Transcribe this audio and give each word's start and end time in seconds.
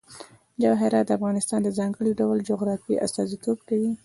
جواهرات 0.61 1.05
د 1.07 1.11
افغانستان 1.17 1.59
د 1.63 1.69
ځانګړي 1.77 2.11
ډول 2.19 2.37
جغرافیه 2.49 3.01
استازیتوب 3.05 3.57
کوي. 3.69 3.91